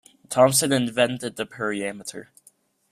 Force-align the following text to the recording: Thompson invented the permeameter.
Thompson 0.29 0.73
invented 0.73 1.35
the 1.35 1.45
permeameter. 1.45 2.29